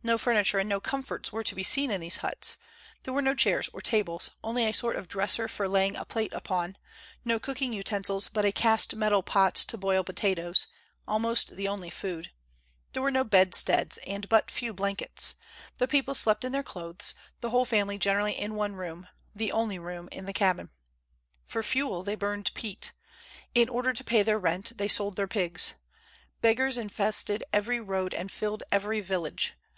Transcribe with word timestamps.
No 0.00 0.16
furniture 0.16 0.58
and 0.58 0.70
no 0.70 0.80
comforts 0.80 1.32
were 1.32 1.44
to 1.44 1.54
be 1.54 1.62
seen 1.62 1.90
in 1.90 2.00
these 2.00 2.18
huts. 2.18 2.56
There 3.02 3.12
were 3.12 3.20
no 3.20 3.34
chairs 3.34 3.68
or 3.74 3.82
tables, 3.82 4.30
only 4.42 4.64
a 4.64 4.72
sort 4.72 4.96
of 4.96 5.06
dresser 5.06 5.48
for 5.48 5.68
laying 5.68 5.96
a 5.96 6.06
plate 6.06 6.32
upon; 6.32 6.78
no 7.26 7.38
cooking 7.38 7.74
utensils 7.74 8.30
but 8.30 8.46
a 8.46 8.50
cast 8.52 8.94
metal 8.96 9.22
pot 9.22 9.54
to 9.56 9.76
boil 9.76 10.02
potatoes, 10.02 10.66
almost 11.06 11.56
the 11.56 11.68
only 11.68 11.90
food. 11.90 12.30
There 12.94 13.02
were 13.02 13.10
no 13.10 13.22
bedsteads, 13.22 13.98
and 13.98 14.26
but 14.30 14.50
few 14.50 14.72
blankets. 14.72 15.34
The 15.76 15.86
people 15.86 16.14
slept 16.14 16.42
in 16.42 16.52
their 16.52 16.62
clothes, 16.62 17.14
the 17.42 17.50
whole 17.50 17.66
family 17.66 17.98
generally 17.98 18.32
in 18.32 18.54
one 18.54 18.76
room, 18.76 19.08
the 19.34 19.52
only 19.52 19.78
room 19.78 20.08
in 20.10 20.24
the 20.24 20.32
cabin. 20.32 20.70
For 21.44 21.62
fuel 21.62 22.02
they 22.02 22.14
burned 22.14 22.54
peat. 22.54 22.92
In 23.54 23.68
order 23.68 23.92
to 23.92 24.04
pay 24.04 24.22
their 24.22 24.38
rent, 24.38 24.78
they 24.78 24.88
sold 24.88 25.16
their 25.16 25.28
pigs. 25.28 25.74
Beggars 26.40 26.78
infested 26.78 27.44
every 27.52 27.78
road 27.78 28.14
and 28.14 28.32
filled 28.32 28.62
every 28.72 29.02
village. 29.02 29.52